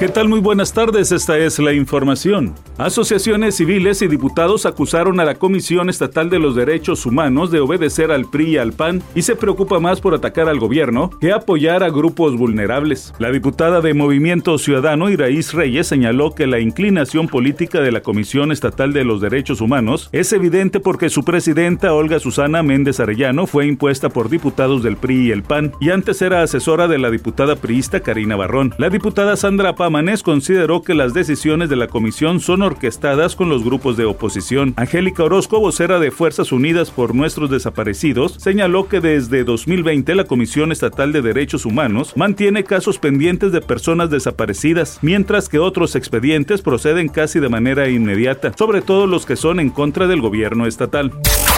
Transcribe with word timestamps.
¿Qué 0.00 0.08
tal? 0.08 0.28
Muy 0.28 0.40
buenas 0.40 0.72
tardes, 0.72 1.12
esta 1.12 1.38
es 1.38 1.60
la 1.60 1.72
información. 1.72 2.52
Asociaciones 2.78 3.54
civiles 3.54 4.02
y 4.02 4.08
diputados 4.08 4.66
acusaron 4.66 5.20
a 5.20 5.24
la 5.24 5.36
Comisión 5.36 5.88
Estatal 5.88 6.28
de 6.28 6.40
los 6.40 6.56
Derechos 6.56 7.06
Humanos 7.06 7.52
de 7.52 7.60
obedecer 7.60 8.10
al 8.10 8.28
PRI 8.28 8.54
y 8.54 8.56
al 8.56 8.72
PAN 8.72 9.04
y 9.14 9.22
se 9.22 9.36
preocupa 9.36 9.78
más 9.78 10.00
por 10.00 10.12
atacar 10.12 10.48
al 10.48 10.58
gobierno 10.58 11.10
que 11.20 11.30
apoyar 11.30 11.84
a 11.84 11.90
grupos 11.90 12.36
vulnerables. 12.36 13.14
La 13.20 13.30
diputada 13.30 13.80
de 13.80 13.94
Movimiento 13.94 14.58
Ciudadano, 14.58 15.10
Iraíz 15.10 15.52
Reyes, 15.52 15.86
señaló 15.86 16.34
que 16.34 16.48
la 16.48 16.58
inclinación 16.58 17.28
política 17.28 17.80
de 17.80 17.92
la 17.92 18.00
Comisión 18.00 18.50
Estatal 18.50 18.92
de 18.92 19.04
los 19.04 19.20
Derechos 19.20 19.60
Humanos 19.60 20.08
es 20.10 20.32
evidente 20.32 20.80
porque 20.80 21.08
su 21.08 21.22
presidenta, 21.22 21.94
Olga 21.94 22.18
Susana 22.18 22.64
Méndez 22.64 22.98
Arellano, 22.98 23.46
fue 23.46 23.66
impuesta 23.66 24.08
por 24.08 24.28
diputados 24.28 24.82
del 24.82 24.96
PRI 24.96 25.28
y 25.28 25.30
el 25.30 25.44
PAN 25.44 25.72
y 25.80 25.90
antes 25.90 26.20
era 26.20 26.42
asesora 26.42 26.88
de 26.88 26.98
la 26.98 27.12
diputada 27.12 27.54
priista 27.54 28.00
Karina 28.00 28.34
Barrón. 28.34 28.74
La 28.78 28.90
diputada 28.90 29.36
Sandra 29.36 29.76
Pamanés 29.84 30.22
consideró 30.22 30.80
que 30.80 30.94
las 30.94 31.12
decisiones 31.12 31.68
de 31.68 31.76
la 31.76 31.88
comisión 31.88 32.40
son 32.40 32.62
orquestadas 32.62 33.36
con 33.36 33.50
los 33.50 33.62
grupos 33.62 33.98
de 33.98 34.06
oposición. 34.06 34.72
Angélica 34.78 35.24
Orozco, 35.24 35.60
vocera 35.60 35.98
de 35.98 36.10
Fuerzas 36.10 36.52
Unidas 36.52 36.90
por 36.90 37.14
Nuestros 37.14 37.50
Desaparecidos, 37.50 38.36
señaló 38.38 38.88
que 38.88 39.02
desde 39.02 39.44
2020 39.44 40.14
la 40.14 40.24
Comisión 40.24 40.72
Estatal 40.72 41.12
de 41.12 41.20
Derechos 41.20 41.66
Humanos 41.66 42.14
mantiene 42.16 42.64
casos 42.64 42.98
pendientes 42.98 43.52
de 43.52 43.60
personas 43.60 44.08
desaparecidas, 44.08 45.00
mientras 45.02 45.50
que 45.50 45.58
otros 45.58 45.96
expedientes 45.96 46.62
proceden 46.62 47.08
casi 47.08 47.38
de 47.38 47.50
manera 47.50 47.90
inmediata, 47.90 48.54
sobre 48.56 48.80
todo 48.80 49.06
los 49.06 49.26
que 49.26 49.36
son 49.36 49.60
en 49.60 49.68
contra 49.68 50.06
del 50.06 50.22
gobierno 50.22 50.64
estatal. 50.64 51.12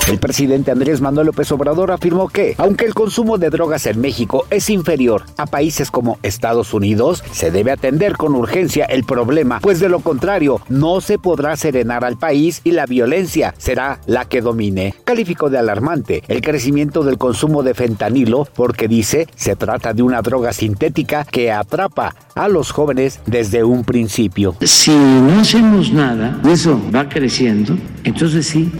El 0.09 0.19
presidente 0.19 0.73
Andrés 0.73 1.01
Manuel 1.01 1.27
López 1.27 1.51
Obrador 1.53 1.93
afirmó 1.93 2.29
que, 2.29 2.55
aunque 2.59 2.87
el 2.87 2.95
consumo 2.95 3.39
de 3.39 3.51
drogas 3.51 3.87
en 3.87 4.01
México 4.01 4.47
es 4.51 4.69
inferior 4.71 5.25
a 5.37 5.47
países 5.47 5.91
como 5.91 6.19
Estados 6.23 6.75
Unidos, 6.75 7.23
se 7.33 7.51
debe 7.51 7.73
atender 7.73 8.16
con 8.17 8.35
urgencia 8.35 8.85
el 8.85 9.05
problema, 9.05 9.61
pues 9.61 9.81
de 9.81 9.89
lo 9.89 10.01
contrario 10.01 10.61
no 10.69 11.01
se 11.01 11.19
podrá 11.19 11.57
serenar 11.57 12.05
al 12.05 12.19
país 12.19 12.61
y 12.65 12.73
la 12.73 12.87
violencia 12.87 13.55
será 13.59 14.01
la 14.07 14.25
que 14.27 14.41
domine. 14.41 14.95
Calificó 15.05 15.51
de 15.51 15.59
alarmante 15.59 16.23
el 16.29 16.41
crecimiento 16.41 17.03
del 17.03 17.19
consumo 17.19 17.63
de 17.63 17.75
fentanilo 17.75 18.49
porque 18.55 18.89
dice 18.89 19.27
se 19.37 19.57
trata 19.57 19.93
de 19.93 20.03
una 20.03 20.23
droga 20.23 20.53
sintética 20.53 21.25
que 21.25 21.53
atrapa 21.53 22.15
a 22.35 22.49
los 22.49 22.71
jóvenes 22.71 23.21
desde 23.27 23.65
un 23.65 23.85
principio. 23.85 24.57
Si 24.61 24.91
no 24.91 25.41
hacemos 25.41 25.93
nada, 25.93 26.41
eso 26.49 26.81
va 26.95 27.09
creciendo, 27.09 27.77
entonces 28.05 28.47
sí 28.47 28.71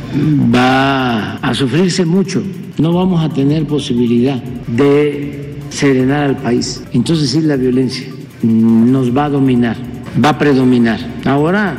va 0.55 1.37
a, 1.37 1.55
sufrirse 1.55 2.05
mucho. 2.05 2.43
No 2.79 2.93
vamos 2.93 3.25
a 3.25 3.33
tener 3.33 3.67
posibilidad 3.67 4.37
de 4.67 5.57
serenar 5.71 6.25
al 6.25 6.37
país. 6.37 6.83
Entonces 6.93 7.31
sí 7.31 7.41
la 7.41 7.57
violencia 7.57 8.07
nos 8.43 9.17
va 9.17 9.27
a 9.27 9.29
dominar, 9.31 9.77
va 10.23 10.31
a 10.31 10.39
predominar. 10.39 11.01
Ahora 11.25 11.75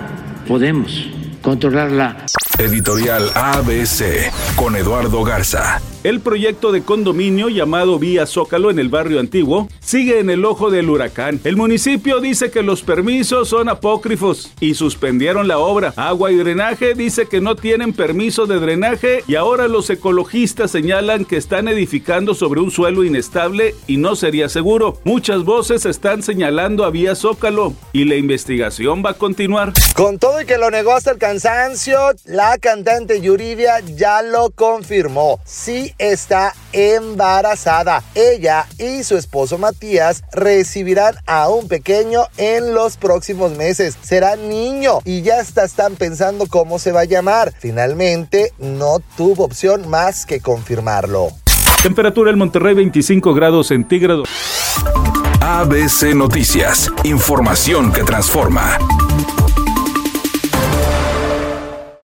podemos 0.47 1.08
controlarla. 1.41 2.25
Editorial 2.58 3.30
ABC 3.36 4.31
con 4.55 4.75
Eduardo 4.75 5.23
Garza. 5.23 5.80
El 6.03 6.20
proyecto 6.20 6.72
de 6.72 6.84
condominio 6.84 7.50
llamado 7.50 7.98
Vía 7.98 8.28
Zócalo 8.28 8.70
en 8.70 8.78
el 8.78 8.88
barrio 8.88 9.20
antiguo 9.20 9.67
sigue 9.80 10.20
en 10.20 10.30
el 10.30 10.45
ojo 10.45 10.70
del 10.70 10.90
huracán. 10.90 11.40
El 11.44 11.58
municipio 11.58 12.20
dice 12.20 12.52
que 12.52 12.62
los 12.62 12.84
permisos 12.84 13.50
son 13.50 13.67
apócrifos 13.67 14.52
y 14.59 14.75
suspendieron 14.75 15.48
la 15.48 15.58
obra. 15.58 15.94
Agua 15.95 16.31
y 16.31 16.36
drenaje 16.36 16.94
dice 16.94 17.25
que 17.28 17.42
no 17.42 17.56
tienen 17.56 17.94
permiso 17.94 18.45
de 18.45 18.59
drenaje 18.59 19.23
y 19.28 19.36
ahora 19.36 19.68
los 19.68 19.90
ecologistas 19.90 20.70
señalan 20.70 21.25
que 21.25 21.38
están 21.38 21.68
edificando 21.68 22.36
sobre 22.36 22.62
un 22.62 22.70
suelo 22.70 23.03
inestable 23.03 23.73
y 23.88 23.98
no 23.98 24.16
sería 24.16 24.50
seguro. 24.50 25.00
Muchas 25.03 25.44
voces 25.44 25.85
están 25.85 26.22
señalando 26.22 26.85
a 26.85 26.91
Vía 26.91 27.16
Zócalo 27.16 27.74
y 27.91 28.06
la 28.06 28.16
investigación 28.16 29.03
va 29.03 29.12
a 29.12 29.14
continuar. 29.16 29.74
Con 29.96 30.19
todo 30.19 30.41
y 30.41 30.46
que 30.46 30.59
lo 30.59 30.69
negó 30.69 30.94
hasta 30.94 31.12
el 31.12 31.18
cansancio, 31.18 31.97
la 32.25 32.59
cantante 32.59 33.19
Yuridia 33.19 33.79
ya 33.79 34.22
lo 34.22 34.52
confirmó. 34.52 35.40
Sí 35.44 35.87
está 35.98 36.53
embarazada. 36.74 38.03
Ella 38.16 38.66
y 38.78 39.03
su 39.03 39.18
esposo 39.18 39.58
Matías 39.58 40.24
recibirán 40.31 41.16
a 41.25 41.50
un 41.50 41.68
pequeño 41.68 42.24
en 42.38 42.74
los 42.74 42.98
próximos 42.98 43.52
meses. 43.58 43.97
Será 44.02 44.36
niño 44.36 45.00
y 45.06 45.22
ya 45.22 45.40
hasta 45.40 45.66
están 45.66 45.96
pensando 45.96 46.47
cómo 46.47 46.80
se 46.80 46.92
va 46.92 47.02
a 47.02 47.06
llamar. 47.06 47.53
Finalmente 47.58 48.53
no 48.58 49.00
tuvo 49.16 49.46
opción 49.46 49.90
más 49.90 50.26
que 50.26 50.40
confirmarlo. 50.40 51.30
Temperatura 51.84 52.31
en 52.31 52.38
Monterrey 52.38 52.74
25 52.74 53.34
grados 53.34 53.68
centígrados. 53.68 54.28
ABC 55.42 56.14
Noticias, 56.16 56.92
información 57.03 57.92
que 57.92 58.03
transforma. 58.03 58.78